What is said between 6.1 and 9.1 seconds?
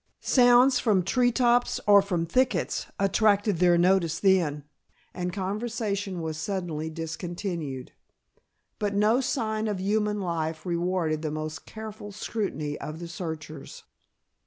was suddenly discontinued. But